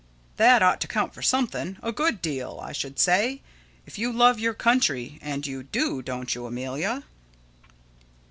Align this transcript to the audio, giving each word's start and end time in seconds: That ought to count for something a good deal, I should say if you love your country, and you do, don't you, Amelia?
That 0.37 0.63
ought 0.63 0.81
to 0.81 0.87
count 0.87 1.13
for 1.13 1.21
something 1.21 1.77
a 1.83 1.91
good 1.91 2.23
deal, 2.23 2.59
I 2.59 2.71
should 2.71 2.97
say 2.97 3.43
if 3.85 3.99
you 3.99 4.11
love 4.11 4.39
your 4.39 4.55
country, 4.55 5.19
and 5.21 5.45
you 5.45 5.61
do, 5.61 6.01
don't 6.01 6.33
you, 6.33 6.47
Amelia? 6.47 7.03